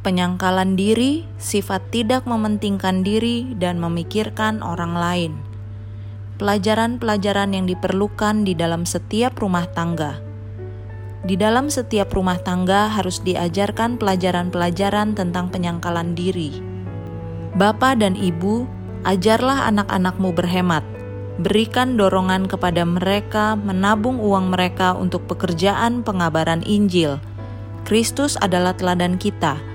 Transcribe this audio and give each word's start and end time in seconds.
penyangkalan 0.00 0.78
diri, 0.78 1.26
sifat 1.36 1.90
tidak 1.90 2.24
mementingkan 2.24 3.02
diri, 3.02 3.54
dan 3.58 3.82
memikirkan 3.82 4.62
orang 4.62 4.94
lain. 4.94 5.32
Pelajaran-pelajaran 6.38 7.50
yang 7.54 7.66
diperlukan 7.66 8.46
di 8.46 8.54
dalam 8.54 8.86
setiap 8.86 9.38
rumah 9.42 9.66
tangga. 9.70 10.22
Di 11.26 11.34
dalam 11.34 11.66
setiap 11.66 12.14
rumah 12.14 12.38
tangga 12.38 12.86
harus 12.88 13.18
diajarkan 13.26 13.98
pelajaran-pelajaran 13.98 15.18
tentang 15.18 15.50
penyangkalan 15.50 16.14
diri. 16.14 16.62
Bapak 17.58 17.98
dan 17.98 18.14
ibu, 18.14 18.70
ajarlah 19.02 19.66
anak-anakmu 19.66 20.30
berhemat 20.30 20.86
berikan 21.38 21.94
dorongan 21.94 22.50
kepada 22.50 22.82
mereka 22.82 23.54
menabung 23.54 24.18
uang 24.18 24.50
mereka 24.50 24.98
untuk 24.98 25.30
pekerjaan 25.30 26.02
pengabaran 26.02 26.66
Injil. 26.66 27.22
Kristus 27.86 28.34
adalah 28.42 28.74
teladan 28.74 29.16
kita. 29.16 29.67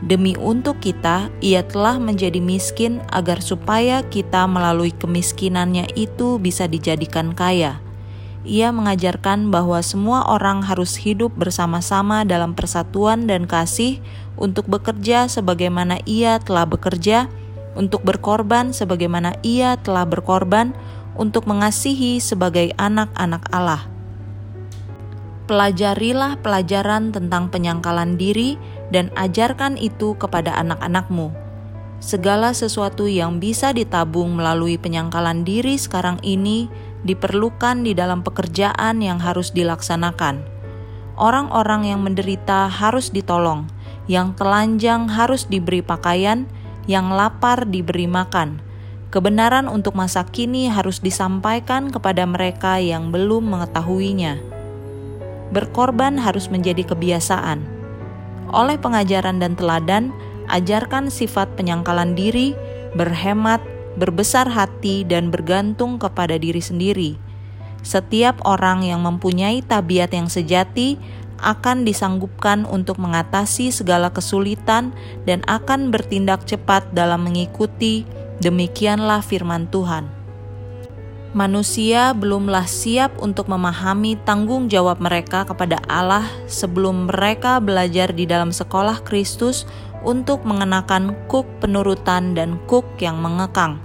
Demi 0.00 0.32
untuk 0.40 0.80
kita, 0.80 1.28
ia 1.44 1.60
telah 1.60 2.00
menjadi 2.00 2.40
miskin 2.40 3.04
agar 3.12 3.44
supaya 3.44 4.00
kita 4.08 4.48
melalui 4.48 4.96
kemiskinannya 4.96 5.92
itu 5.92 6.40
bisa 6.40 6.64
dijadikan 6.64 7.36
kaya. 7.36 7.84
Ia 8.48 8.72
mengajarkan 8.72 9.52
bahwa 9.52 9.84
semua 9.84 10.24
orang 10.24 10.64
harus 10.64 10.96
hidup 10.96 11.36
bersama-sama 11.36 12.24
dalam 12.24 12.56
persatuan 12.56 13.28
dan 13.28 13.44
kasih 13.44 14.00
untuk 14.40 14.64
bekerja 14.72 15.28
sebagaimana 15.28 16.00
ia 16.08 16.40
telah 16.40 16.64
bekerja, 16.64 17.28
untuk 17.76 18.00
berkorban 18.00 18.72
sebagaimana 18.72 19.36
ia 19.44 19.76
telah 19.84 20.08
berkorban, 20.08 20.72
untuk 21.20 21.44
mengasihi 21.44 22.16
sebagai 22.24 22.72
anak-anak 22.80 23.44
Allah. 23.52 23.84
Pelajarilah 25.44 26.40
pelajaran 26.40 27.12
tentang 27.12 27.52
penyangkalan 27.52 28.16
diri 28.16 28.56
dan 28.90 29.10
ajarkan 29.14 29.78
itu 29.78 30.14
kepada 30.18 30.54
anak-anakmu. 30.58 31.32
Segala 32.00 32.52
sesuatu 32.56 33.06
yang 33.06 33.38
bisa 33.38 33.70
ditabung 33.70 34.34
melalui 34.34 34.80
penyangkalan 34.80 35.44
diri 35.44 35.76
sekarang 35.76 36.18
ini 36.20 36.66
diperlukan 37.06 37.84
di 37.84 37.92
dalam 37.96 38.20
pekerjaan 38.26 39.00
yang 39.00 39.20
harus 39.20 39.52
dilaksanakan. 39.54 40.42
Orang-orang 41.20 41.88
yang 41.88 42.00
menderita 42.00 42.68
harus 42.68 43.12
ditolong, 43.12 43.68
yang 44.08 44.32
telanjang 44.32 45.12
harus 45.12 45.44
diberi 45.44 45.84
pakaian, 45.84 46.48
yang 46.88 47.12
lapar 47.12 47.68
diberi 47.68 48.08
makan 48.08 48.70
Kebenaran 49.10 49.66
untuk 49.66 49.98
masa 49.98 50.22
kini 50.22 50.70
harus 50.70 51.02
disampaikan 51.02 51.90
kepada 51.90 52.22
mereka 52.30 52.78
yang 52.78 53.10
belum 53.10 53.50
mengetahuinya. 53.50 54.38
Berkorban 55.50 56.14
harus 56.14 56.46
menjadi 56.46 56.86
kebiasaan. 56.86 57.79
Oleh 58.50 58.76
pengajaran 58.78 59.38
dan 59.38 59.54
teladan, 59.54 60.14
ajarkan 60.50 61.08
sifat 61.08 61.54
penyangkalan 61.54 62.18
diri, 62.18 62.54
berhemat, 62.98 63.62
berbesar 63.98 64.50
hati, 64.50 65.06
dan 65.06 65.30
bergantung 65.30 65.98
kepada 65.98 66.38
diri 66.38 66.62
sendiri. 66.62 67.18
Setiap 67.80 68.42
orang 68.44 68.84
yang 68.84 69.00
mempunyai 69.06 69.64
tabiat 69.64 70.12
yang 70.12 70.28
sejati 70.28 71.00
akan 71.40 71.88
disanggupkan 71.88 72.68
untuk 72.68 73.00
mengatasi 73.00 73.72
segala 73.72 74.12
kesulitan 74.12 74.92
dan 75.24 75.40
akan 75.48 75.88
bertindak 75.88 76.44
cepat 76.44 76.84
dalam 76.92 77.24
mengikuti 77.24 78.04
Demikianlah 78.40 79.20
firman 79.20 79.68
Tuhan. 79.68 80.19
Manusia 81.30 82.10
belumlah 82.10 82.66
siap 82.66 83.14
untuk 83.22 83.46
memahami 83.46 84.18
tanggung 84.26 84.66
jawab 84.66 84.98
mereka 84.98 85.46
kepada 85.46 85.78
Allah 85.86 86.26
sebelum 86.50 87.06
mereka 87.06 87.62
belajar 87.62 88.10
di 88.10 88.26
dalam 88.26 88.50
sekolah 88.50 89.06
Kristus 89.06 89.62
untuk 90.02 90.42
mengenakan 90.42 91.14
kuk 91.30 91.46
penurutan 91.62 92.34
dan 92.34 92.58
kuk 92.66 92.82
yang 92.98 93.22
mengekang. 93.22 93.78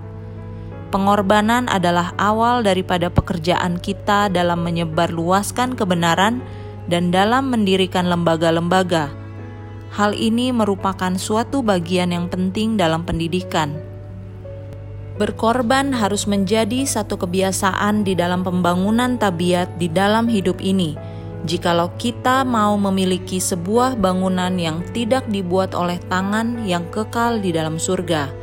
Pengorbanan 0.89 1.69
adalah 1.69 2.17
awal 2.17 2.65
daripada 2.65 3.13
pekerjaan 3.13 3.77
kita 3.77 4.25
dalam 4.33 4.65
menyebarluaskan 4.65 5.77
kebenaran 5.77 6.41
dan 6.89 7.13
dalam 7.13 7.53
mendirikan 7.53 8.09
lembaga-lembaga. 8.09 9.13
Hal 9.93 10.17
ini 10.17 10.49
merupakan 10.49 11.13
suatu 11.13 11.61
bagian 11.61 12.09
yang 12.09 12.25
penting 12.25 12.73
dalam 12.73 13.05
pendidikan 13.05 13.94
Berkorban 15.15 15.95
harus 15.95 16.27
menjadi 16.27 16.83
satu 16.83 17.15
kebiasaan 17.15 18.03
di 18.03 18.19
dalam 18.19 18.43
pembangunan 18.43 19.15
tabiat 19.15 19.79
di 19.79 19.87
dalam 19.87 20.27
hidup 20.27 20.59
ini. 20.59 20.99
Jikalau 21.45 21.93
kita 21.95 22.41
mau 22.41 22.75
memiliki 22.75 23.37
sebuah 23.37 23.95
bangunan 23.95 24.51
yang 24.57 24.81
tidak 24.91 25.29
dibuat 25.29 25.77
oleh 25.77 26.01
tangan 26.09 26.65
yang 26.65 26.83
kekal 26.89 27.37
di 27.37 27.53
dalam 27.53 27.77
surga, 27.77 28.33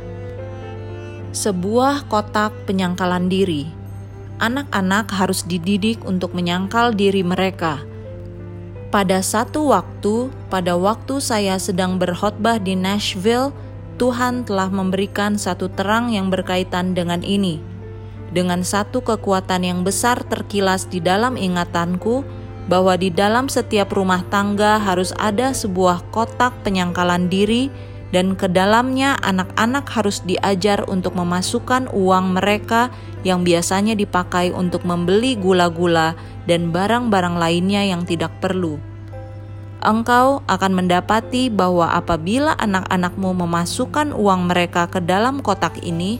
sebuah 1.35 2.07
kotak 2.07 2.53
penyangkalan 2.63 3.27
diri, 3.27 3.67
anak-anak 4.39 5.11
harus 5.11 5.43
dididik 5.43 5.99
untuk 6.07 6.31
menyangkal 6.31 6.95
diri 6.95 7.27
mereka. 7.27 7.83
Pada 8.87 9.19
satu 9.19 9.73
waktu, 9.73 10.31
pada 10.47 10.77
waktu 10.77 11.17
saya 11.17 11.59
sedang 11.59 11.99
berkhotbah 11.99 12.61
di 12.61 12.77
Nashville, 12.77 13.49
Tuhan 14.01 14.43
telah 14.49 14.73
memberikan 14.73 15.37
satu 15.37 15.69
terang 15.69 16.09
yang 16.09 16.33
berkaitan 16.33 16.97
dengan 16.97 17.21
ini. 17.21 17.61
Dengan 18.33 18.65
satu 18.65 19.05
kekuatan 19.05 19.61
yang 19.61 19.79
besar 19.85 20.25
terkilas 20.25 20.89
di 20.89 20.97
dalam 20.97 21.37
ingatanku 21.37 22.25
bahwa 22.65 22.97
di 22.97 23.13
dalam 23.13 23.45
setiap 23.45 23.93
rumah 23.93 24.25
tangga 24.33 24.81
harus 24.81 25.13
ada 25.21 25.53
sebuah 25.53 26.01
kotak 26.09 26.55
penyangkalan 26.65 27.29
diri 27.29 27.69
dan 28.09 28.33
ke 28.33 28.49
dalamnya 28.49 29.17
anak-anak 29.21 29.85
harus 29.89 30.21
diajar 30.25 30.85
untuk 30.89 31.13
memasukkan 31.17 31.89
uang 31.93 32.37
mereka 32.37 32.93
yang 33.21 33.41
biasanya 33.41 33.93
dipakai 33.93 34.53
untuk 34.53 34.85
membeli 34.85 35.37
gula-gula 35.37 36.17
dan 36.45 36.69
barang-barang 36.69 37.37
lainnya 37.37 37.85
yang 37.85 38.05
tidak 38.05 38.33
perlu 38.37 38.92
engkau 39.83 40.41
akan 40.47 40.71
mendapati 40.73 41.51
bahwa 41.51 41.91
apabila 41.91 42.55
anak-anakmu 42.57 43.35
memasukkan 43.45 44.15
uang 44.15 44.49
mereka 44.49 44.87
ke 44.89 45.03
dalam 45.03 45.43
kotak 45.43 45.77
ini, 45.83 46.17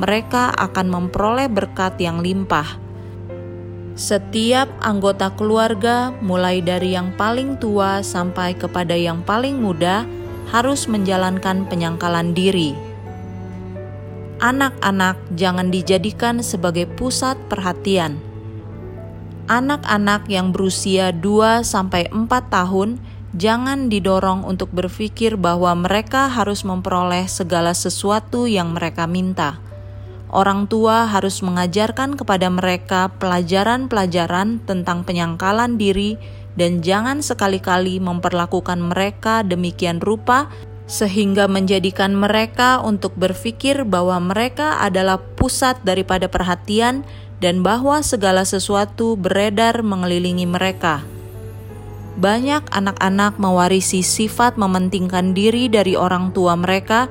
mereka 0.00 0.50
akan 0.56 0.90
memperoleh 0.90 1.46
berkat 1.46 2.00
yang 2.02 2.24
limpah. 2.24 2.80
Setiap 3.94 4.66
anggota 4.82 5.30
keluarga, 5.38 6.10
mulai 6.18 6.58
dari 6.58 6.98
yang 6.98 7.14
paling 7.14 7.62
tua 7.62 8.02
sampai 8.02 8.58
kepada 8.58 8.98
yang 8.98 9.22
paling 9.22 9.62
muda, 9.62 10.02
harus 10.50 10.90
menjalankan 10.90 11.62
penyangkalan 11.70 12.34
diri. 12.34 12.74
Anak-anak 14.42 15.16
jangan 15.38 15.70
dijadikan 15.70 16.42
sebagai 16.42 16.90
pusat 16.90 17.38
perhatian 17.46 18.33
anak-anak 19.46 20.24
yang 20.32 20.56
berusia 20.56 21.12
2 21.12 21.64
sampai 21.64 22.08
4 22.08 22.28
tahun 22.48 22.96
jangan 23.34 23.90
didorong 23.90 24.46
untuk 24.46 24.70
berpikir 24.72 25.36
bahwa 25.36 25.74
mereka 25.74 26.30
harus 26.30 26.62
memperoleh 26.62 27.28
segala 27.28 27.74
sesuatu 27.76 28.46
yang 28.48 28.72
mereka 28.72 29.04
minta. 29.04 29.58
Orang 30.34 30.66
tua 30.66 31.06
harus 31.06 31.44
mengajarkan 31.46 32.18
kepada 32.18 32.50
mereka 32.50 33.12
pelajaran-pelajaran 33.22 34.64
tentang 34.66 35.06
penyangkalan 35.06 35.78
diri 35.78 36.18
dan 36.58 36.82
jangan 36.82 37.22
sekali-kali 37.22 38.02
memperlakukan 38.02 38.82
mereka 38.82 39.46
demikian 39.46 40.02
rupa 40.02 40.50
sehingga 40.84 41.48
menjadikan 41.48 42.12
mereka 42.12 42.82
untuk 42.84 43.16
berpikir 43.16 43.88
bahwa 43.88 44.20
mereka 44.20 44.76
adalah 44.84 45.16
pusat 45.16 45.80
daripada 45.80 46.28
perhatian 46.28 47.08
dan 47.42 47.62
bahwa 47.62 48.02
segala 48.04 48.46
sesuatu 48.46 49.18
beredar 49.18 49.82
mengelilingi 49.82 50.46
mereka. 50.46 51.02
Banyak 52.14 52.70
anak-anak 52.70 53.42
mewarisi 53.42 54.06
sifat 54.06 54.54
mementingkan 54.54 55.34
diri 55.34 55.66
dari 55.66 55.98
orang 55.98 56.30
tua 56.30 56.54
mereka, 56.54 57.10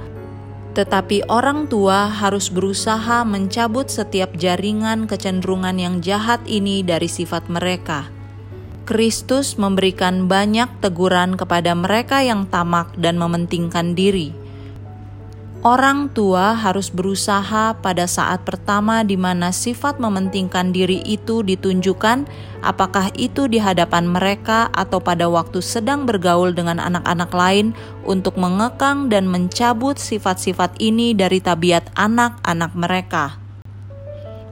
tetapi 0.74 1.28
orang 1.28 1.68
tua 1.68 2.08
harus 2.08 2.48
berusaha 2.48 3.28
mencabut 3.28 3.92
setiap 3.92 4.32
jaringan 4.40 5.06
kecenderungan 5.06 5.76
yang 5.76 5.96
jahat 6.00 6.40
ini 6.48 6.82
dari 6.82 7.12
sifat 7.12 7.52
mereka. 7.52 8.08
Kristus 8.84 9.56
memberikan 9.56 10.28
banyak 10.28 10.68
teguran 10.84 11.40
kepada 11.40 11.72
mereka 11.72 12.20
yang 12.20 12.48
tamak 12.48 12.92
dan 13.00 13.16
mementingkan 13.16 13.96
diri 13.96 14.43
Orang 15.64 16.12
tua 16.12 16.60
harus 16.60 16.92
berusaha 16.92 17.72
pada 17.80 18.04
saat 18.04 18.44
pertama 18.44 19.00
di 19.08 19.16
mana 19.16 19.56
sifat 19.56 19.96
mementingkan 19.96 20.76
diri 20.76 21.00
itu 21.08 21.40
ditunjukkan, 21.40 22.28
apakah 22.60 23.08
itu 23.16 23.48
di 23.48 23.64
hadapan 23.64 24.04
mereka 24.04 24.68
atau 24.76 25.00
pada 25.00 25.32
waktu 25.32 25.64
sedang 25.64 26.04
bergaul 26.04 26.52
dengan 26.52 26.84
anak-anak 26.84 27.32
lain, 27.32 27.72
untuk 28.04 28.36
mengekang 28.36 29.08
dan 29.08 29.24
mencabut 29.24 29.96
sifat-sifat 29.96 30.84
ini 30.84 31.16
dari 31.16 31.40
tabiat 31.40 31.96
anak-anak 31.96 32.72
mereka. 32.76 33.40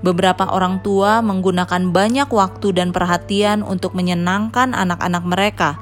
Beberapa 0.07 0.47
orang 0.47 0.79
tua 0.79 1.19
menggunakan 1.19 1.91
banyak 1.91 2.31
waktu 2.31 2.71
dan 2.71 2.95
perhatian 2.95 3.67
untuk 3.67 3.99
menyenangkan 3.99 4.71
anak-anak 4.71 5.27
mereka 5.27 5.75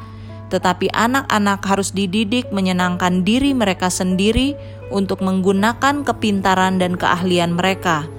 tetapi 0.49 0.89
anak-anak 0.91 1.61
harus 1.63 1.93
dididik 1.93 2.49
menyenangkan 2.49 3.21
diri 3.21 3.53
mereka 3.53 3.87
sendiri 3.87 4.57
untuk 4.89 5.21
menggunakan 5.21 6.01
kepintaran 6.03 6.81
dan 6.81 6.97
keahlian 6.97 7.53
mereka. 7.53 8.09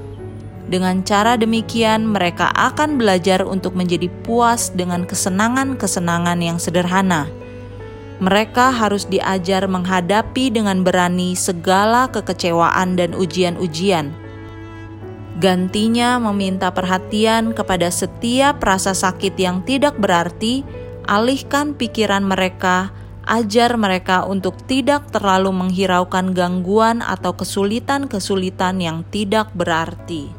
Dengan 0.71 1.03
cara 1.03 1.35
demikian, 1.35 2.06
mereka 2.06 2.55
akan 2.55 2.94
belajar 2.94 3.43
untuk 3.43 3.75
menjadi 3.75 4.06
puas 4.23 4.71
dengan 4.71 5.03
kesenangan-kesenangan 5.03 6.38
yang 6.38 6.62
sederhana. 6.62 7.27
Mereka 8.23 8.71
harus 8.71 9.03
diajar 9.11 9.67
menghadapi 9.67 10.55
dengan 10.55 10.87
berani 10.87 11.35
segala 11.35 12.06
kekecewaan 12.15 12.94
dan 12.94 13.19
ujian-ujian. 13.19 14.15
Gantinya, 15.43 16.21
meminta 16.21 16.71
perhatian 16.71 17.50
kepada 17.56 17.91
setiap 17.91 18.61
rasa 18.62 18.94
sakit 18.94 19.35
yang 19.41 19.65
tidak 19.65 19.97
berarti 19.97 20.62
alihkan 21.11 21.75
pikiran 21.75 22.23
mereka, 22.23 22.95
ajar 23.27 23.75
mereka 23.75 24.23
untuk 24.23 24.55
tidak 24.71 25.11
terlalu 25.11 25.51
menghiraukan 25.51 26.31
gangguan 26.31 27.03
atau 27.03 27.35
kesulitan-kesulitan 27.35 28.79
yang 28.79 29.03
tidak 29.11 29.51
berarti. 29.59 30.31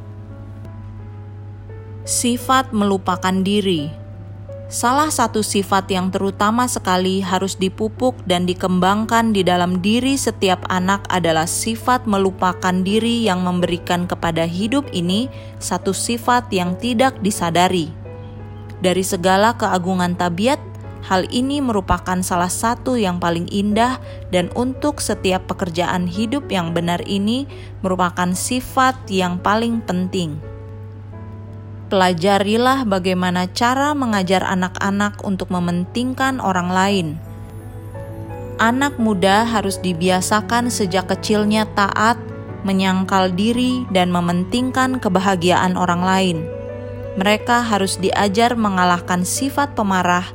Sifat 2.08 2.72
melupakan 2.72 3.36
diri. 3.44 3.92
Salah 4.72 5.12
satu 5.12 5.44
sifat 5.44 5.92
yang 5.92 6.16
terutama 6.16 6.64
sekali 6.64 7.20
harus 7.20 7.60
dipupuk 7.60 8.16
dan 8.24 8.48
dikembangkan 8.48 9.36
di 9.36 9.44
dalam 9.44 9.84
diri 9.84 10.16
setiap 10.16 10.64
anak 10.72 11.04
adalah 11.12 11.44
sifat 11.44 12.08
melupakan 12.08 12.72
diri 12.80 13.28
yang 13.28 13.44
memberikan 13.44 14.08
kepada 14.08 14.48
hidup 14.48 14.88
ini 14.96 15.28
satu 15.60 15.92
sifat 15.92 16.48
yang 16.56 16.80
tidak 16.80 17.20
disadari 17.20 18.01
dari 18.82 19.06
segala 19.06 19.54
keagungan 19.62 20.18
tabiat, 20.18 20.58
hal 21.06 21.30
ini 21.30 21.62
merupakan 21.62 22.18
salah 22.26 22.50
satu 22.50 22.98
yang 22.98 23.22
paling 23.22 23.46
indah 23.54 24.02
dan 24.34 24.50
untuk 24.58 24.98
setiap 24.98 25.46
pekerjaan 25.46 26.10
hidup 26.10 26.50
yang 26.50 26.74
benar 26.74 27.02
ini 27.06 27.46
merupakan 27.86 28.34
sifat 28.34 29.06
yang 29.14 29.38
paling 29.38 29.86
penting. 29.86 30.42
Pelajarilah 31.94 32.90
bagaimana 32.90 33.46
cara 33.54 33.94
mengajar 33.94 34.42
anak-anak 34.50 35.22
untuk 35.22 35.54
mementingkan 35.54 36.42
orang 36.42 36.74
lain. 36.74 37.08
Anak 38.58 38.98
muda 38.98 39.46
harus 39.46 39.78
dibiasakan 39.78 40.74
sejak 40.74 41.06
kecilnya 41.06 41.70
taat, 41.78 42.18
menyangkal 42.66 43.34
diri, 43.34 43.84
dan 43.94 44.10
mementingkan 44.14 45.02
kebahagiaan 45.02 45.76
orang 45.78 46.02
lain 46.02 46.61
mereka 47.20 47.60
harus 47.60 48.00
diajar 48.00 48.56
mengalahkan 48.56 49.28
sifat 49.28 49.76
pemarah, 49.76 50.32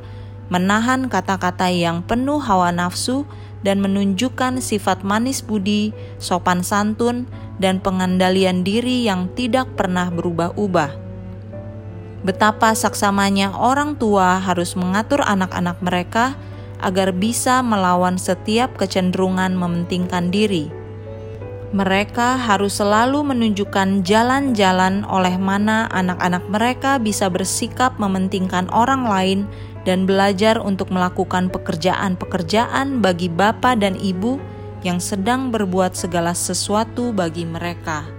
menahan 0.53 1.09
kata-kata 1.09 1.73
yang 1.73 2.05
penuh 2.05 2.37
hawa 2.37 2.69
nafsu, 2.69 3.25
dan 3.65 3.81
menunjukkan 3.81 4.61
sifat 4.61 5.01
manis 5.01 5.41
budi, 5.41 5.89
sopan 6.21 6.61
santun, 6.61 7.25
dan 7.57 7.81
pengendalian 7.81 8.61
diri 8.61 9.01
yang 9.09 9.33
tidak 9.33 9.73
pernah 9.73 10.13
berubah-ubah. 10.13 10.93
Betapa 12.21 12.77
saksamanya 12.77 13.57
orang 13.57 13.97
tua 13.97 14.37
harus 14.37 14.77
mengatur 14.77 15.25
anak-anak 15.25 15.81
mereka 15.81 16.37
agar 16.77 17.09
bisa 17.09 17.65
melawan 17.65 18.21
setiap 18.21 18.77
kecenderungan 18.77 19.57
mementingkan 19.57 20.29
diri 20.29 20.76
mereka 21.75 22.39
harus 22.39 22.79
selalu 22.79 23.27
menunjukkan 23.27 24.07
jalan-jalan 24.07 25.03
oleh 25.03 25.35
mana 25.35 25.91
anak-anak 25.91 26.43
mereka 26.47 26.91
bisa 26.95 27.27
bersikap 27.27 27.99
mementingkan 27.99 28.71
orang 28.71 29.03
lain 29.03 29.39
dan 29.83 30.07
belajar 30.07 30.59
untuk 30.59 30.91
melakukan 30.91 31.51
pekerjaan-pekerjaan 31.51 33.03
bagi 33.03 33.27
bapak 33.27 33.83
dan 33.83 33.99
ibu 33.99 34.39
yang 34.83 35.03
sedang 35.03 35.51
berbuat 35.51 35.95
segala 35.95 36.31
sesuatu 36.31 37.11
bagi 37.11 37.43
mereka. 37.43 38.16